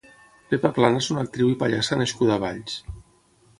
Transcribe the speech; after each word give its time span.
Pepa 0.53 0.71
Plana 0.77 1.01
és 1.03 1.09
una 1.17 1.25
actriu 1.27 1.53
i 1.53 1.59
pallassa 1.61 2.01
nascuda 2.01 2.35
a 2.41 2.41
Valls. 2.47 2.83